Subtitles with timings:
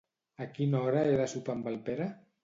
[0.43, 2.09] A quina hora he de sopar amb el Pere?